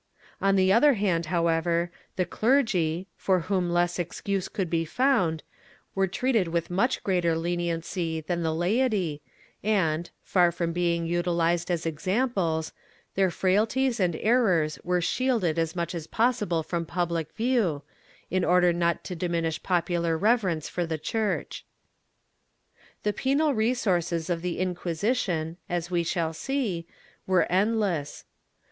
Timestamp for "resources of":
23.53-24.41